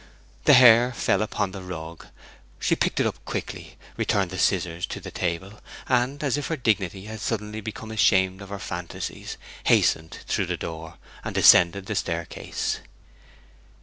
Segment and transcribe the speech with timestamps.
[0.45, 2.07] The hair fell upon the rug.
[2.59, 6.57] She picked it up quickly, returned the scissors to the table, and, as if her
[6.57, 11.93] dignity had suddenly become ashamed of her fantasies, hastened through the door, and descended the
[11.93, 12.79] staircase.